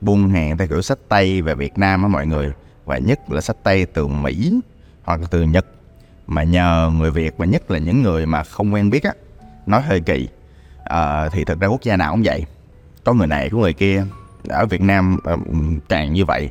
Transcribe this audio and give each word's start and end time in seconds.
buôn 0.00 0.28
hàng 0.28 0.58
theo 0.58 0.66
kiểu 0.68 0.82
sách 0.82 0.98
tay 1.08 1.42
về 1.42 1.54
Việt 1.54 1.78
Nam 1.78 2.02
á 2.02 2.08
mọi 2.08 2.26
người. 2.26 2.52
Và 2.84 2.98
nhất 2.98 3.30
là 3.30 3.40
sách 3.40 3.56
tay 3.62 3.86
từ 3.86 4.06
Mỹ 4.06 4.60
hoặc 5.02 5.20
là 5.20 5.26
từ 5.30 5.42
Nhật. 5.42 5.66
Mà 6.26 6.42
nhờ 6.42 6.90
người 6.94 7.10
Việt 7.10 7.34
và 7.38 7.46
nhất 7.46 7.70
là 7.70 7.78
những 7.78 8.02
người 8.02 8.26
mà 8.26 8.42
không 8.42 8.74
quen 8.74 8.90
biết 8.90 9.02
á 9.02 9.12
nói 9.66 9.82
hơi 9.82 10.00
kỳ. 10.00 10.28
À, 10.84 11.28
thì 11.28 11.44
thực 11.44 11.60
ra 11.60 11.66
quốc 11.66 11.82
gia 11.82 11.96
nào 11.96 12.12
cũng 12.12 12.22
vậy. 12.24 12.46
Có 13.04 13.12
người 13.12 13.26
này 13.26 13.50
có 13.50 13.58
người 13.58 13.72
kia. 13.72 14.04
Ở 14.48 14.66
Việt 14.66 14.80
Nam 14.80 15.18
ờ, 15.24 15.36
càng 15.88 16.12
như 16.12 16.24
vậy. 16.24 16.50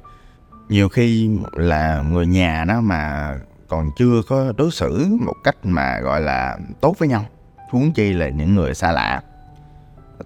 Nhiều 0.70 0.90
khi 0.90 1.30
là 1.54 2.02
người 2.12 2.26
nhà 2.26 2.66
nó 2.68 2.82
mà 2.82 3.34
còn 3.68 3.90
chưa 3.98 4.22
có 4.28 4.54
đối 4.58 4.72
xử 4.72 5.18
một 5.22 5.34
cách 5.44 5.56
mà 5.64 6.00
gọi 6.00 6.22
là 6.22 6.58
tốt 6.82 6.96
với 7.00 7.08
nhau. 7.08 7.26
Huống 7.70 7.92
chi 7.94 8.14
là 8.14 8.30
những 8.30 8.56
người 8.56 8.74
xa 8.74 8.92
lạ 8.92 9.22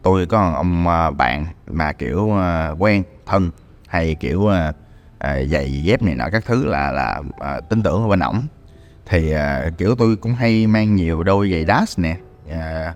tôi 0.04 0.26
có 0.26 0.54
ông 0.56 0.88
à, 0.88 1.12
bạn 1.12 1.46
mà 1.68 1.94
kiểu 1.94 2.38
à, 2.38 2.70
quen 2.80 3.04
thân 3.26 3.52
hay 3.88 4.16
kiểu 4.16 4.48
à, 4.48 4.74
giày 5.50 5.84
dép 5.84 6.02
này 6.02 6.16
nọ 6.16 6.26
các 6.32 6.46
thứ 6.46 6.66
là 6.66 6.92
là 6.92 7.22
à, 7.40 7.60
tin 7.60 7.84
tưởng 7.84 8.04
ở 8.04 8.08
bên 8.08 8.20
ổng. 8.20 8.42
Thì 9.06 9.32
à, 9.32 9.70
kiểu 9.78 9.96
tôi 9.96 10.16
cũng 10.16 10.34
hay 10.34 10.68
mang 10.68 10.96
nhiều 10.96 11.24
đôi 11.24 11.52
giày 11.52 11.66
dash 11.66 12.00
nè. 12.00 12.18
À, 12.52 12.94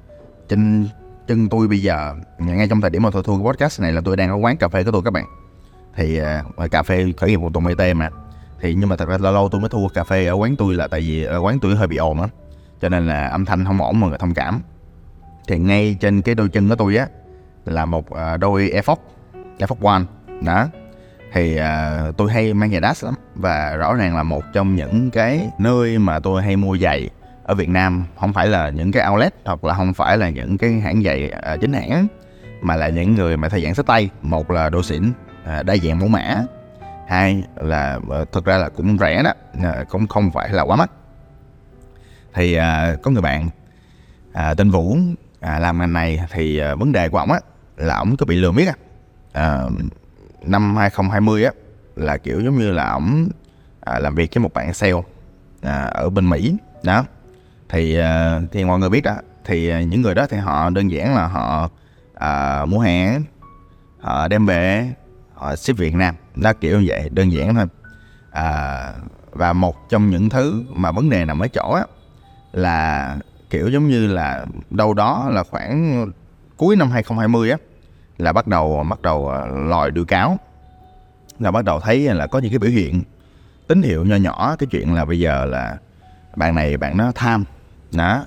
trên 0.49 0.87
chân 1.27 1.49
tôi 1.49 1.67
bây 1.67 1.81
giờ 1.81 2.13
ngay 2.39 2.67
trong 2.67 2.81
thời 2.81 2.89
điểm 2.89 3.03
mà 3.03 3.09
tôi 3.13 3.23
thu 3.23 3.43
podcast 3.43 3.81
này 3.81 3.91
là 3.91 4.01
tôi 4.05 4.17
đang 4.17 4.29
ở 4.29 4.35
quán 4.35 4.57
cà 4.57 4.67
phê 4.67 4.83
của 4.83 4.91
tôi 4.91 5.01
các 5.05 5.13
bạn. 5.13 5.25
Thì 5.95 6.21
uh, 6.63 6.71
cà 6.71 6.83
phê 6.83 7.13
khởi 7.17 7.29
nghiệp 7.29 7.37
một 7.37 7.53
tuần 7.53 7.63
mt 7.63 7.95
mà. 7.95 8.09
Thì 8.61 8.75
nhưng 8.75 8.89
mà 8.89 8.95
thật 8.95 9.07
ra 9.07 9.17
lâu 9.17 9.33
lâu 9.33 9.49
tôi 9.49 9.61
mới 9.61 9.69
thu 9.69 9.89
cà 9.93 10.03
phê 10.03 10.25
ở 10.25 10.33
quán 10.33 10.55
tôi 10.55 10.73
là 10.73 10.87
tại 10.87 11.01
vì 11.01 11.23
ở 11.23 11.39
quán 11.39 11.59
tôi 11.59 11.75
hơi 11.75 11.87
bị 11.87 11.97
ồn 11.97 12.21
á. 12.21 12.27
Cho 12.81 12.89
nên 12.89 13.07
là 13.07 13.27
âm 13.27 13.45
thanh 13.45 13.65
không 13.65 13.81
ổn 13.81 13.99
mọi 13.99 14.09
người 14.09 14.19
thông 14.19 14.33
cảm 14.33 14.61
thì 15.47 15.59
ngay 15.59 15.97
trên 15.99 16.21
cái 16.21 16.35
đôi 16.35 16.49
chân 16.49 16.69
của 16.69 16.75
tôi 16.75 16.95
á 16.95 17.07
là 17.65 17.85
một 17.85 18.05
uh, 18.11 18.39
đôi 18.39 18.69
Air 18.69 18.85
Force 19.59 19.75
One. 19.81 20.03
Đó. 20.41 20.67
Thì 21.33 21.59
uh, 21.59 22.17
tôi 22.17 22.31
hay 22.31 22.53
mang 22.53 22.71
giày 22.71 22.81
Dash 22.81 23.03
lắm 23.03 23.13
và 23.35 23.75
rõ 23.75 23.93
ràng 23.93 24.15
là 24.15 24.23
một 24.23 24.43
trong 24.53 24.75
những 24.75 25.11
cái 25.11 25.49
nơi 25.59 25.97
mà 25.97 26.19
tôi 26.19 26.43
hay 26.43 26.55
mua 26.55 26.77
giày 26.77 27.09
ở 27.43 27.55
Việt 27.55 27.69
Nam. 27.69 28.05
Không 28.19 28.33
phải 28.33 28.47
là 28.47 28.69
những 28.69 28.91
cái 28.91 29.09
outlet 29.09 29.33
hoặc 29.45 29.63
là 29.63 29.73
không 29.73 29.93
phải 29.93 30.17
là 30.17 30.29
những 30.29 30.57
cái 30.57 30.71
hãng 30.71 31.03
giày 31.03 31.31
uh, 31.53 31.61
chính 31.61 31.73
hãng 31.73 32.07
mà 32.61 32.75
là 32.75 32.89
những 32.89 33.15
người 33.15 33.37
mà 33.37 33.49
thời 33.49 33.63
dạng 33.63 33.75
sách 33.75 33.85
tay. 33.85 34.09
Một 34.21 34.51
là 34.51 34.69
đồ 34.69 34.83
xịn 34.83 35.03
uh, 35.09 35.65
đa 35.65 35.75
dạng 35.75 35.99
mẫu 35.99 36.07
mã. 36.07 36.43
Hai 37.07 37.43
là 37.55 37.99
uh, 38.21 38.31
thực 38.31 38.45
ra 38.45 38.57
là 38.57 38.69
cũng 38.69 38.97
rẻ 38.97 39.23
đó 39.23 39.33
uh, 39.57 39.89
cũng 39.89 40.07
không 40.07 40.31
phải 40.31 40.49
là 40.49 40.63
quá 40.63 40.75
mắc. 40.75 40.91
Thì 42.33 42.57
uh, 42.57 43.01
có 43.01 43.11
người 43.11 43.21
bạn 43.21 43.49
uh, 44.29 44.57
tên 44.57 44.69
Vũ 44.69 44.97
à, 45.39 45.59
làm 45.59 45.79
ngành 45.79 45.93
này 45.93 46.19
thì 46.31 46.61
uh, 46.73 46.79
vấn 46.79 46.91
đề 46.91 47.09
của 47.09 47.17
ổng 47.17 47.31
á 47.31 47.39
là 47.77 47.97
ổng 47.97 48.17
có 48.17 48.25
bị 48.25 48.35
lừa 48.35 48.51
miết 48.51 48.65
á. 48.65 48.73
À, 49.33 49.63
năm 50.41 50.75
2020 50.75 51.43
á 51.43 51.51
là 51.95 52.17
kiểu 52.17 52.41
giống 52.41 52.57
như 52.57 52.71
là 52.71 52.91
ổng 52.91 53.29
à, 53.79 53.99
làm 53.99 54.15
việc 54.15 54.31
với 54.35 54.41
một 54.41 54.53
bạn 54.53 54.73
sale 54.73 54.93
à, 55.61 55.81
ở 55.81 56.09
bên 56.09 56.29
Mỹ. 56.29 56.55
Đó. 56.83 57.05
Thì 57.69 57.99
à, 57.99 58.41
thì 58.51 58.63
mọi 58.63 58.79
người 58.79 58.89
biết 58.89 59.03
đó 59.03 59.15
thì 59.45 59.69
à, 59.69 59.81
những 59.81 60.01
người 60.01 60.15
đó 60.15 60.27
thì 60.29 60.37
họ 60.37 60.69
đơn 60.69 60.91
giản 60.91 61.15
là 61.15 61.27
họ 61.27 61.69
à, 62.13 62.65
mua 62.65 62.79
hàng 62.79 63.23
họ 63.99 64.27
đem 64.27 64.45
về 64.45 64.93
họ 65.33 65.55
ship 65.55 65.77
Việt 65.77 65.95
Nam. 65.95 66.15
Đó 66.35 66.53
kiểu 66.53 66.79
như 66.79 66.85
vậy 66.87 67.09
đơn 67.09 67.31
giản 67.31 67.55
thôi. 67.55 67.65
À, 68.31 68.93
và 69.31 69.53
một 69.53 69.89
trong 69.89 70.09
những 70.09 70.29
thứ 70.29 70.63
mà 70.69 70.91
vấn 70.91 71.09
đề 71.09 71.25
nằm 71.25 71.39
ở 71.39 71.47
chỗ 71.47 71.73
á 71.73 71.83
là 72.53 73.17
kiểu 73.49 73.69
giống 73.69 73.87
như 73.87 74.07
là 74.07 74.45
đâu 74.69 74.93
đó 74.93 75.29
là 75.31 75.43
khoảng 75.43 76.05
cuối 76.57 76.75
năm 76.75 76.91
2020 76.91 77.51
á 77.51 77.57
là 78.17 78.33
bắt 78.33 78.47
đầu 78.47 78.85
bắt 78.89 79.01
đầu 79.01 79.27
ờ, 79.27 79.47
lòi 79.47 79.91
đưa 79.91 80.03
cáo. 80.03 80.39
Là 81.39 81.51
bắt 81.51 81.65
đầu 81.65 81.79
thấy 81.79 81.99
là 81.99 82.27
có 82.27 82.39
những 82.39 82.51
cái 82.51 82.59
biểu 82.59 82.71
hiện 82.71 83.01
tín 83.67 83.81
hiệu 83.81 84.05
nho 84.05 84.15
nhỏ 84.15 84.55
cái 84.59 84.67
chuyện 84.71 84.93
là 84.93 85.05
bây 85.05 85.19
giờ 85.19 85.45
là 85.45 85.77
bạn 86.35 86.55
này 86.55 86.77
bạn 86.77 86.97
nó 86.97 87.11
tham. 87.15 87.43
Đó. 87.91 88.25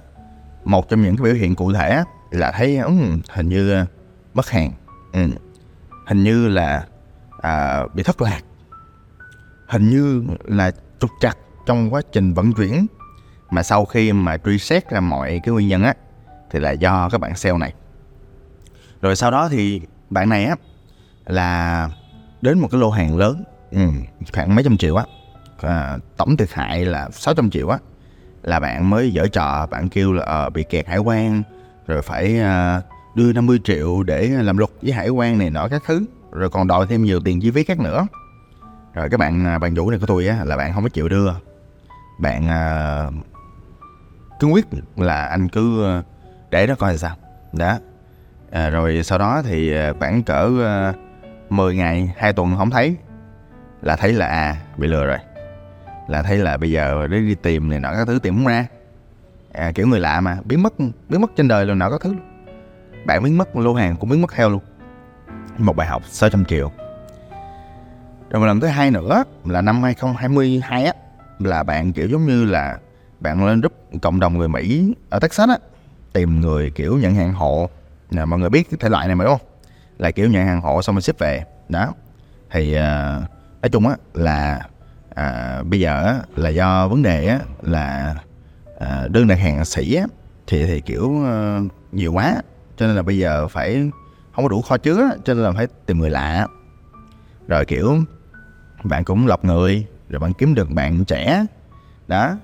Một 0.65 0.89
trong 0.89 1.03
những 1.03 1.17
cái 1.17 1.25
biểu 1.25 1.35
hiện 1.35 1.55
cụ 1.55 1.73
thể 1.73 2.03
là 2.31 2.53
thấy 2.53 2.79
ừ, 2.79 2.93
hình 3.31 3.49
như 3.49 3.85
mất 4.35 4.51
hàng 4.51 4.73
ừ. 5.13 5.21
hình 6.07 6.23
như 6.23 6.49
là 6.49 6.87
à, 7.43 7.83
bị 7.95 8.03
thất 8.03 8.23
lạc. 8.23 8.41
Hình 9.67 9.91
như 9.91 10.25
là 10.45 10.71
trục 11.01 11.11
trặc 11.21 11.39
trong 11.67 11.95
quá 11.95 12.03
trình 12.13 12.35
vận 12.35 12.53
chuyển 12.53 12.87
mà 13.51 13.63
sau 13.63 13.85
khi 13.85 14.13
mà 14.13 14.37
truy 14.45 14.59
xét 14.59 14.91
ra 14.91 15.01
mọi 15.01 15.41
cái 15.45 15.53
nguyên 15.53 15.69
nhân 15.69 15.83
á 15.83 15.95
thì 16.51 16.59
là 16.59 16.71
do 16.71 17.09
các 17.13 17.21
bạn 17.21 17.37
sale 17.37 17.59
này. 17.59 17.73
Rồi 19.01 19.17
sau 19.17 19.31
đó 19.31 19.49
thì 19.49 19.81
bạn 20.11 20.29
này 20.29 20.45
á 20.45 20.57
là 21.27 21.91
đến 22.41 22.59
một 22.59 22.69
cái 22.71 22.81
lô 22.81 22.91
hàng 22.91 23.17
lớn. 23.17 23.45
Ừ, 23.71 23.81
khoảng 24.33 24.55
mấy 24.55 24.65
trăm 24.65 24.77
triệu 24.77 24.97
á. 24.97 25.05
À, 25.61 25.99
tổng 26.17 26.37
thiệt 26.37 26.53
hại 26.53 26.85
là 26.85 27.09
600 27.11 27.51
triệu 27.51 27.69
á. 27.69 27.79
Là 28.43 28.61
bạn 28.61 28.91
mới 28.91 29.13
dở 29.13 29.27
trò 29.33 29.67
bạn 29.67 29.89
kêu 29.89 30.13
là 30.13 30.25
à, 30.25 30.49
bị 30.49 30.65
kẹt 30.71 30.87
hải 30.87 30.99
quan 30.99 31.43
rồi 31.87 32.03
phải 32.03 32.41
à, 32.41 32.83
đưa 33.15 33.33
50 33.33 33.59
triệu 33.65 34.03
để 34.03 34.29
làm 34.29 34.57
luật 34.57 34.71
với 34.83 34.93
hải 34.93 35.09
quan 35.09 35.39
này 35.39 35.51
nọ 35.51 35.69
các 35.69 35.83
thứ. 35.87 36.05
Rồi 36.33 36.51
còn 36.51 36.67
đòi 36.67 36.87
thêm 36.87 37.05
nhiều 37.05 37.21
tiền 37.25 37.41
chi 37.41 37.51
phí 37.51 37.65
khác 37.65 37.81
nữa. 37.81 38.07
Rồi 38.95 39.09
các 39.11 39.21
bạn 39.21 39.47
à, 39.47 39.59
bạn 39.59 39.75
chủ 39.75 39.91
này 39.91 39.99
của 39.99 40.07
tôi 40.07 40.27
á 40.27 40.45
là 40.45 40.57
bạn 40.57 40.73
không 40.73 40.83
có 40.83 40.89
chịu 40.89 41.09
đưa. 41.09 41.33
Bạn 42.19 42.49
à, 42.49 43.11
cương 44.41 44.53
quyết 44.53 44.67
là 44.97 45.25
anh 45.25 45.49
cứ 45.49 45.85
ờ, 45.85 46.03
để 46.51 46.67
đó 46.67 46.75
coi 46.79 46.93
là 46.93 46.99
sao. 46.99 47.17
Đó. 47.53 47.79
À, 48.51 48.71
rồi 48.71 49.03
sau 49.03 49.19
đó 49.19 49.43
thì 49.45 49.73
ờ, 49.73 49.95
khoảng 49.99 50.23
cỡ 50.23 50.51
ờ, 50.63 50.89
uh, 50.89 51.53
10 51.53 51.77
ngày 51.77 52.13
hai 52.17 52.33
tuần 52.33 52.55
không 52.57 52.71
thấy 52.71 52.97
là 53.83 53.97
thấy 53.97 54.13
là 54.13 54.27
à 54.27 54.57
bị 54.77 54.89
lừa 54.89 55.07
rồi. 55.07 55.19
Là 56.09 56.23
thấy 56.23 56.37
là 56.37 56.57
bây 56.57 56.71
giờ 56.71 57.07
để 57.07 57.19
đi 57.19 57.35
tìm 57.35 57.71
này 57.71 57.81
nọ 57.81 57.93
các 57.93 58.07
thứ 58.07 58.19
tìm 58.19 58.35
không 58.35 58.47
ra. 58.47 58.67
À, 59.53 59.73
kiểu 59.75 59.87
người 59.87 60.01
lạ 60.01 60.21
mà 60.21 60.39
biến 60.45 60.63
mất 60.63 60.79
biến 60.79 61.21
mất 61.21 61.31
trên 61.37 61.49
đời 61.49 61.67
rồi 61.67 61.77
nọ 61.77 61.91
các 61.91 62.01
thứ. 62.01 62.15
Bạn 63.05 63.23
biến 63.23 63.39
mất 63.39 63.57
lô 63.57 63.75
hàng 63.75 63.97
cũng 63.97 64.11
biến 64.11 64.23
mất 64.23 64.33
theo 64.33 64.51
luôn. 64.51 64.63
Một 65.59 65.77
bài 65.77 65.89
học 65.89 66.03
600 66.07 66.45
triệu. 66.45 66.71
Rồi 68.31 68.41
một 68.41 68.47
lần 68.47 68.61
thứ 68.61 68.67
hai 68.67 68.91
nữa 68.91 69.25
là 69.45 69.63
năm 69.63 69.83
2022 69.83 70.85
á 70.85 70.93
là 71.39 71.63
bạn 71.63 71.93
kiểu 71.93 72.09
giống 72.09 72.27
như 72.27 72.45
là 72.45 72.79
bạn 73.21 73.47
lên 73.47 73.63
giúp 73.63 73.73
cộng 74.03 74.21
đồng 74.21 74.39
người 74.39 74.49
Mỹ 74.49 74.95
ở 75.11 75.19
Texas 75.19 75.49
á 75.49 75.59
tìm 76.13 76.41
người 76.41 76.71
kiểu 76.71 76.99
nhận 76.99 77.15
hàng 77.15 77.33
hộ. 77.33 77.71
Nè 78.11 78.25
mọi 78.25 78.39
người 78.39 78.51
biết 78.51 78.71
cái 78.71 78.79
thể 78.81 78.89
loại 78.89 79.07
này 79.07 79.17
mà 79.17 79.25
đúng 79.25 79.39
không? 79.39 79.47
Là 79.99 80.11
kiểu 80.11 80.31
nhận 80.31 80.47
hàng 80.47 80.61
hộ 80.61 80.83
xong 80.83 80.95
rồi 80.95 81.03
ship 81.03 81.19
về. 81.19 81.45
Đó. 81.69 81.95
Thì 82.51 82.75
uh, 82.75 82.79
nói 83.63 83.71
chung 83.73 83.89
á 83.89 83.97
là 84.15 84.61
uh, 85.11 85.67
bây 85.67 85.81
giờ 85.81 86.05
á, 86.07 86.21
là 86.37 86.49
do 86.49 86.89
vấn 86.89 87.03
đề 87.03 87.27
á, 87.27 87.41
là 87.63 88.15
uh, 88.77 89.11
đơn 89.11 89.27
đặt 89.27 89.39
hàng 89.39 89.65
sĩ 89.65 89.95
á, 89.95 90.05
thì 90.47 90.67
thì 90.67 90.81
kiểu 90.81 91.05
uh, 91.05 91.73
nhiều 91.93 92.13
quá. 92.13 92.43
Cho 92.77 92.87
nên 92.87 92.97
là 92.97 93.03
bây 93.03 93.19
giờ 93.19 93.49
phải 93.49 93.91
không 94.35 94.45
có 94.45 94.49
đủ 94.49 94.63
kho 94.63 94.77
chứa 94.77 95.11
cho 95.25 95.35
nên 95.35 95.45
là 95.45 95.53
phải 95.53 95.67
tìm 95.87 95.99
người 95.99 96.11
lạ. 96.11 96.47
Rồi 97.49 97.65
kiểu 97.65 97.97
bạn 98.85 99.05
cũng 99.05 99.27
lọc 99.27 99.45
người 99.45 99.87
rồi 100.09 100.21
bạn 100.21 100.33
kiếm 100.33 100.55
được 100.55 100.71
bạn 100.71 101.05
trẻ. 101.05 101.47
Đó 102.09 102.37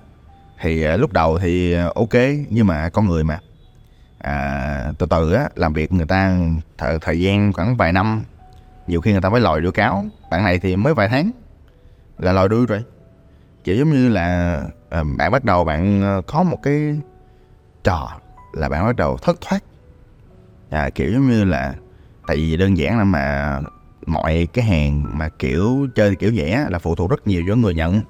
thì 0.60 0.82
à, 0.82 0.96
lúc 0.96 1.12
đầu 1.12 1.38
thì 1.38 1.72
à, 1.74 1.88
ok 1.94 2.14
nhưng 2.50 2.66
mà 2.66 2.88
con 2.88 3.06
người 3.06 3.24
mà. 3.24 3.38
À, 4.18 4.92
từ 4.98 5.06
từ 5.10 5.32
á 5.32 5.48
làm 5.54 5.72
việc 5.72 5.92
người 5.92 6.06
ta 6.06 6.38
thời, 6.78 6.98
thời 6.98 7.20
gian 7.20 7.52
khoảng 7.52 7.76
vài 7.76 7.92
năm 7.92 8.22
nhiều 8.86 9.00
khi 9.00 9.12
người 9.12 9.20
ta 9.20 9.28
mới 9.28 9.40
lòi 9.40 9.60
đuôi 9.60 9.72
cáo. 9.72 10.04
Bạn 10.30 10.44
này 10.44 10.58
thì 10.58 10.76
mới 10.76 10.94
vài 10.94 11.08
tháng 11.08 11.30
là 12.18 12.32
lòi 12.32 12.48
đuôi 12.48 12.66
rồi. 12.66 12.84
Kiểu 13.64 13.76
giống 13.76 13.90
như 13.90 14.08
là 14.08 14.60
à, 14.90 15.02
bạn 15.18 15.32
bắt 15.32 15.44
đầu 15.44 15.64
bạn 15.64 16.02
à, 16.02 16.16
có 16.26 16.42
một 16.42 16.58
cái 16.62 17.00
trò 17.84 18.10
là 18.52 18.68
bạn 18.68 18.86
bắt 18.86 18.96
đầu 18.96 19.16
thất 19.16 19.40
thoát. 19.40 19.64
À, 20.70 20.90
kiểu 20.90 21.12
giống 21.12 21.28
như 21.30 21.44
là 21.44 21.74
tại 22.26 22.36
vì 22.36 22.56
đơn 22.56 22.76
giản 22.76 22.98
là 22.98 23.04
mà 23.04 23.60
mọi 24.06 24.48
cái 24.52 24.64
hàng 24.64 25.18
mà 25.18 25.28
kiểu 25.28 25.88
chơi 25.94 26.16
kiểu 26.16 26.32
vẽ 26.36 26.66
là 26.70 26.78
phụ 26.78 26.94
thuộc 26.94 27.10
rất 27.10 27.26
nhiều 27.26 27.42
vào 27.46 27.56
người 27.56 27.74
nhận. 27.74 28.00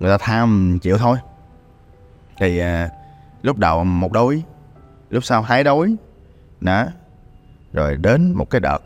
Người 0.00 0.10
ta 0.10 0.18
tham 0.20 0.78
chịu 0.82 0.98
thôi 0.98 1.16
thì 2.42 2.58
à, 2.58 2.88
lúc 3.42 3.58
đầu 3.58 3.84
một 3.84 4.12
đôi 4.12 4.42
lúc 5.10 5.24
sau 5.24 5.42
hai 5.42 5.64
đối 5.64 5.96
đó. 6.60 6.86
Rồi 7.72 7.96
đến 7.96 8.32
một 8.32 8.50
cái 8.50 8.60
đợt 8.60 8.78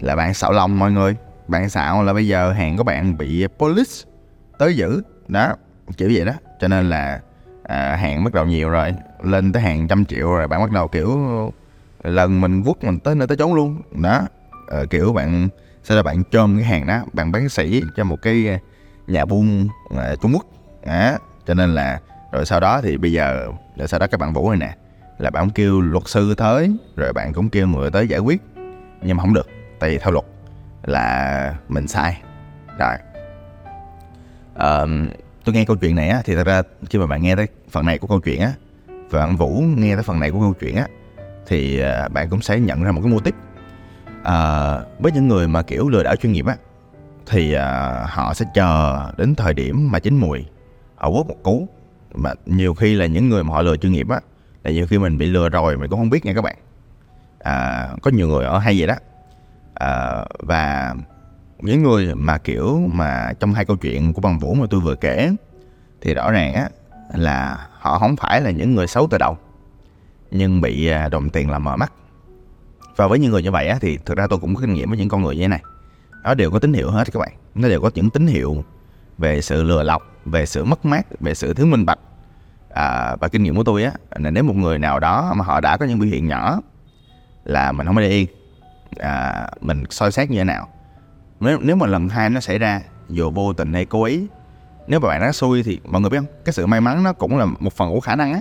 là 0.00 0.16
bạn 0.16 0.34
xạo 0.34 0.52
lòng 0.52 0.78
mọi 0.78 0.92
người. 0.92 1.16
Bạn 1.48 1.68
xạo 1.68 2.02
là 2.02 2.12
bây 2.12 2.26
giờ 2.26 2.52
hàng 2.52 2.76
của 2.76 2.82
bạn 2.82 3.18
bị 3.18 3.46
police 3.58 4.10
tới 4.58 4.76
giữ 4.76 5.02
đó 5.28 5.56
kiểu 5.96 6.10
vậy 6.14 6.24
đó. 6.24 6.32
Cho 6.60 6.68
nên 6.68 6.90
là 6.90 7.20
à, 7.62 7.96
hàng 7.96 8.24
bắt 8.24 8.34
đầu 8.34 8.46
nhiều 8.46 8.70
rồi 8.70 8.94
lên 9.22 9.52
tới 9.52 9.62
hàng 9.62 9.88
trăm 9.88 10.04
triệu 10.04 10.30
rồi 10.30 10.48
bạn 10.48 10.60
bắt 10.60 10.70
đầu 10.70 10.88
kiểu 10.88 11.18
lần 12.02 12.40
mình 12.40 12.62
quất 12.64 12.84
mình 12.84 12.98
tới 12.98 13.14
nơi 13.14 13.28
tới 13.28 13.36
chốn 13.36 13.54
luôn 13.54 13.82
đó. 14.02 14.20
À, 14.68 14.78
kiểu 14.90 15.12
bạn 15.12 15.48
sau 15.82 15.96
đó 15.96 16.02
bạn 16.02 16.22
chôm 16.30 16.56
cái 16.56 16.64
hàng 16.64 16.86
đó 16.86 17.02
bạn 17.12 17.32
bán 17.32 17.48
sĩ 17.48 17.82
cho 17.96 18.04
một 18.04 18.22
cái 18.22 18.48
à, 18.48 18.58
nhà 19.06 19.24
buôn 19.24 19.68
à, 19.96 20.14
Trung 20.22 20.32
Quốc 20.34 20.46
đó 20.86 21.18
cho 21.46 21.54
nên 21.54 21.74
là 21.74 22.00
rồi 22.32 22.46
sau 22.46 22.60
đó 22.60 22.80
thì 22.82 22.96
bây 22.96 23.12
giờ 23.12 23.48
rồi 23.76 23.88
sau 23.88 24.00
đó 24.00 24.06
các 24.06 24.20
bạn 24.20 24.32
vũ 24.32 24.50
này 24.50 24.58
nè 24.58 24.76
là 25.18 25.30
bạn 25.30 25.50
kêu 25.50 25.80
luật 25.80 26.02
sư 26.06 26.34
tới 26.34 26.76
rồi 26.96 27.12
bạn 27.12 27.32
cũng 27.32 27.48
kêu 27.48 27.66
người 27.66 27.90
tới 27.90 28.08
giải 28.08 28.20
quyết. 28.20 28.42
Nhưng 29.02 29.16
mà 29.16 29.22
không 29.22 29.34
được 29.34 29.48
tại 29.78 29.90
vì 29.90 29.98
theo 29.98 30.10
luật 30.10 30.24
là 30.82 31.54
mình 31.68 31.88
sai. 31.88 32.22
Rồi. 32.78 32.94
À, 34.54 34.80
tôi 35.44 35.54
nghe 35.54 35.64
câu 35.64 35.76
chuyện 35.76 35.96
này 35.96 36.08
á 36.08 36.22
thì 36.24 36.34
thật 36.34 36.46
ra 36.46 36.62
khi 36.90 36.98
mà 36.98 37.06
bạn 37.06 37.22
nghe 37.22 37.36
tới 37.36 37.46
phần 37.70 37.86
này 37.86 37.98
của 37.98 38.06
câu 38.06 38.20
chuyện 38.20 38.40
á 38.40 38.52
và 39.10 39.26
bạn 39.26 39.36
vũ 39.36 39.62
nghe 39.76 39.94
tới 39.94 40.02
phần 40.02 40.20
này 40.20 40.30
của 40.30 40.40
câu 40.40 40.54
chuyện 40.60 40.76
á 40.76 40.86
thì 41.46 41.80
ờ, 41.80 42.08
bạn 42.08 42.30
cũng 42.30 42.42
sẽ 42.42 42.60
nhận 42.60 42.82
ra 42.82 42.92
một 42.92 43.00
cái 43.04 43.12
mô 43.12 43.20
típ. 43.20 43.34
À, 44.22 44.74
với 44.98 45.12
những 45.12 45.28
người 45.28 45.48
mà 45.48 45.62
kiểu 45.62 45.88
lừa 45.88 46.02
đảo 46.02 46.16
chuyên 46.16 46.32
nghiệp 46.32 46.46
á 46.46 46.56
thì 47.26 47.52
à, 47.52 47.90
họ 48.08 48.34
sẽ 48.34 48.44
chờ 48.54 48.98
đến 49.16 49.34
thời 49.34 49.54
điểm 49.54 49.90
mà 49.92 49.98
chín 49.98 50.16
mùi 50.16 50.46
họ 50.96 51.10
quất 51.10 51.26
một 51.26 51.36
cú 51.42 51.68
mà 52.14 52.32
nhiều 52.46 52.74
khi 52.74 52.94
là 52.94 53.06
những 53.06 53.28
người 53.28 53.44
mà 53.44 53.54
họ 53.54 53.62
lừa 53.62 53.76
chuyên 53.76 53.92
nghiệp 53.92 54.08
á 54.08 54.20
là 54.64 54.70
nhiều 54.70 54.86
khi 54.86 54.98
mình 54.98 55.18
bị 55.18 55.26
lừa 55.26 55.48
rồi 55.48 55.76
mình 55.76 55.90
cũng 55.90 55.98
không 55.98 56.10
biết 56.10 56.24
nha 56.24 56.34
các 56.34 56.42
bạn. 56.42 56.56
À, 57.38 57.88
có 58.02 58.10
nhiều 58.10 58.28
người 58.28 58.44
ở 58.44 58.58
hay 58.58 58.78
vậy 58.78 58.86
đó. 58.86 58.94
À, 59.74 60.24
và 60.38 60.94
những 61.60 61.82
người 61.82 62.14
mà 62.14 62.38
kiểu 62.38 62.80
mà 62.92 63.32
trong 63.40 63.54
hai 63.54 63.64
câu 63.64 63.76
chuyện 63.76 64.12
của 64.12 64.20
bằng 64.20 64.38
vũ 64.38 64.54
mà 64.54 64.66
tôi 64.70 64.80
vừa 64.80 64.94
kể 64.94 65.30
thì 66.00 66.14
rõ 66.14 66.30
ràng 66.30 66.54
á 66.54 66.68
là 67.14 67.68
họ 67.78 67.98
không 67.98 68.16
phải 68.16 68.40
là 68.40 68.50
những 68.50 68.74
người 68.74 68.86
xấu 68.86 69.06
từ 69.10 69.18
đầu 69.18 69.38
nhưng 70.30 70.60
bị 70.60 70.86
à, 70.86 71.08
đồng 71.08 71.30
tiền 71.30 71.50
làm 71.50 71.64
mờ 71.64 71.76
mắt. 71.76 71.92
Và 72.96 73.06
với 73.06 73.18
những 73.18 73.30
người 73.30 73.42
như 73.42 73.50
vậy 73.50 73.68
á 73.68 73.78
thì 73.80 73.98
thực 74.06 74.16
ra 74.16 74.26
tôi 74.26 74.38
cũng 74.38 74.54
có 74.54 74.60
kinh 74.60 74.74
nghiệm 74.74 74.88
với 74.88 74.98
những 74.98 75.08
con 75.08 75.22
người 75.22 75.36
như 75.36 75.42
thế 75.42 75.48
này. 75.48 75.62
Nó 76.24 76.34
đều 76.34 76.50
có 76.50 76.58
tín 76.58 76.72
hiệu 76.72 76.90
hết 76.90 77.12
các 77.12 77.20
bạn. 77.20 77.32
Nó 77.54 77.68
đều 77.68 77.80
có 77.80 77.90
những 77.94 78.10
tín 78.10 78.26
hiệu 78.26 78.64
về 79.18 79.40
sự 79.40 79.62
lừa 79.62 79.82
lọc 79.82 80.02
về 80.24 80.46
sự 80.46 80.64
mất 80.64 80.84
mát 80.84 81.06
về 81.20 81.34
sự 81.34 81.54
thiếu 81.54 81.66
minh 81.66 81.86
bạch. 81.86 81.98
À, 82.74 83.16
và 83.20 83.28
kinh 83.28 83.42
nghiệm 83.42 83.56
của 83.56 83.64
tôi 83.64 83.84
á 83.84 83.92
là 84.16 84.30
nếu 84.30 84.44
một 84.44 84.56
người 84.56 84.78
nào 84.78 85.00
đó 85.00 85.34
mà 85.36 85.44
họ 85.44 85.60
đã 85.60 85.76
có 85.76 85.86
những 85.86 85.98
biểu 85.98 86.08
hiện 86.08 86.28
nhỏ 86.28 86.60
là 87.44 87.72
mình 87.72 87.86
không 87.86 87.96
có 87.96 88.02
để 88.02 88.08
yên 88.08 88.26
à, 88.98 89.46
mình 89.60 89.84
soi 89.90 90.12
xét 90.12 90.30
như 90.30 90.38
thế 90.38 90.44
nào. 90.44 90.68
Nếu 91.40 91.58
nếu 91.62 91.76
mà 91.76 91.86
lần 91.86 92.08
hai 92.08 92.30
nó 92.30 92.40
xảy 92.40 92.58
ra 92.58 92.80
dù 93.08 93.30
vô 93.30 93.52
tình 93.52 93.72
hay 93.72 93.84
cố 93.84 94.04
ý 94.04 94.26
nếu 94.86 95.00
mà 95.00 95.08
bạn 95.08 95.20
đã 95.20 95.32
xui 95.32 95.62
thì 95.62 95.80
mọi 95.84 96.00
người 96.00 96.10
biết 96.10 96.18
không? 96.18 96.26
Cái 96.44 96.52
sự 96.52 96.66
may 96.66 96.80
mắn 96.80 97.02
nó 97.02 97.12
cũng 97.12 97.38
là 97.38 97.44
một 97.44 97.72
phần 97.72 97.90
của 97.90 98.00
khả 98.00 98.16
năng 98.16 98.32
á. 98.32 98.40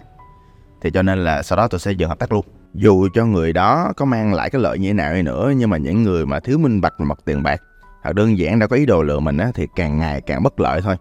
Thì 0.81 0.91
cho 0.91 1.01
nên 1.01 1.23
là 1.23 1.43
sau 1.43 1.57
đó 1.57 1.67
tôi 1.67 1.79
sẽ 1.79 1.91
dừng 1.91 2.09
hợp 2.09 2.19
tác 2.19 2.31
luôn. 2.31 2.45
Dù 2.73 3.07
cho 3.13 3.25
người 3.25 3.53
đó 3.53 3.93
có 3.97 4.05
mang 4.05 4.33
lại 4.33 4.49
cái 4.49 4.61
lợi 4.61 4.79
như 4.79 4.89
thế 4.89 4.93
nào 4.93 5.13
đi 5.13 5.21
nữa 5.21 5.53
nhưng 5.57 5.69
mà 5.69 5.77
những 5.77 6.03
người 6.03 6.25
mà 6.25 6.39
thiếu 6.39 6.57
minh 6.57 6.81
bạch 6.81 6.99
mặt 6.99 7.19
tiền 7.25 7.43
bạc 7.43 7.61
hoặc 8.03 8.15
đơn 8.15 8.37
giản 8.37 8.59
đã 8.59 8.67
có 8.67 8.75
ý 8.75 8.85
đồ 8.85 9.03
lừa 9.03 9.19
mình 9.19 9.37
á 9.37 9.51
thì 9.53 9.67
càng 9.75 9.99
ngày 9.99 10.21
càng 10.21 10.43
bất 10.43 10.59
lợi 10.59 10.81
thôi 10.81 10.95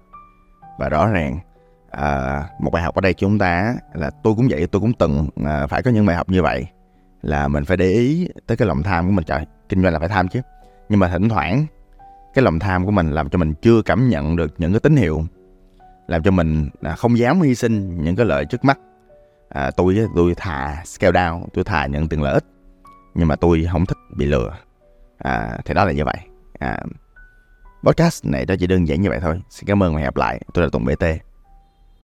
và 0.78 0.88
rõ 0.88 1.06
ràng 1.06 1.38
à, 1.90 2.42
một 2.58 2.70
bài 2.70 2.82
học 2.82 2.94
ở 2.94 3.00
đây 3.00 3.14
chúng 3.14 3.38
ta 3.38 3.74
là 3.94 4.10
tôi 4.22 4.34
cũng 4.34 4.46
vậy 4.50 4.66
tôi 4.66 4.80
cũng 4.80 4.92
từng 4.92 5.28
à, 5.44 5.66
phải 5.66 5.82
có 5.82 5.90
những 5.90 6.06
bài 6.06 6.16
học 6.16 6.28
như 6.28 6.42
vậy. 6.42 6.66
Là 7.22 7.48
mình 7.48 7.64
phải 7.64 7.76
để 7.76 7.86
ý 7.86 8.28
tới 8.46 8.56
cái 8.56 8.68
lòng 8.68 8.82
tham 8.82 9.06
của 9.06 9.12
mình. 9.12 9.24
Trời 9.24 9.46
kinh 9.68 9.82
doanh 9.82 9.92
là 9.92 9.98
phải 9.98 10.08
tham 10.08 10.28
chứ. 10.28 10.40
Nhưng 10.88 11.00
mà 11.00 11.08
thỉnh 11.08 11.28
thoảng 11.28 11.66
cái 12.34 12.42
lòng 12.42 12.58
tham 12.58 12.84
của 12.84 12.90
mình 12.90 13.10
làm 13.10 13.28
cho 13.28 13.38
mình 13.38 13.54
chưa 13.54 13.82
cảm 13.82 14.08
nhận 14.08 14.36
được 14.36 14.54
những 14.58 14.72
cái 14.72 14.80
tín 14.80 14.96
hiệu. 14.96 15.24
Làm 16.06 16.22
cho 16.22 16.30
mình 16.30 16.68
à, 16.82 16.94
không 16.94 17.18
dám 17.18 17.40
hy 17.40 17.54
sinh 17.54 18.04
những 18.04 18.16
cái 18.16 18.26
lợi 18.26 18.44
trước 18.44 18.64
mắt. 18.64 18.78
À, 19.48 19.70
tôi 19.76 20.06
tôi 20.16 20.34
thà 20.36 20.82
scale 20.84 21.20
down 21.20 21.46
tôi 21.54 21.64
thà 21.64 21.86
nhận 21.86 22.08
tiền 22.08 22.22
lợi 22.22 22.34
ích 22.34 22.44
nhưng 23.14 23.28
mà 23.28 23.36
tôi 23.36 23.66
không 23.72 23.86
thích 23.86 23.98
bị 24.16 24.26
lừa. 24.26 24.56
À, 25.18 25.58
thì 25.64 25.74
đó 25.74 25.84
là 25.84 25.92
như 25.92 26.04
vậy. 26.04 26.16
À, 26.58 26.80
podcast 27.82 28.24
này 28.24 28.46
đó 28.46 28.54
chỉ 28.60 28.66
đơn 28.66 28.88
giản 28.88 29.00
như 29.00 29.08
vậy 29.10 29.18
thôi. 29.22 29.40
Xin 29.50 29.66
cảm 29.66 29.82
ơn 29.82 29.94
và 29.94 30.00
hẹn 30.00 30.06
gặp 30.06 30.16
lại. 30.16 30.40
Tôi 30.54 30.64
là 30.64 30.70
tùng 30.72 30.84
bt 30.84 31.27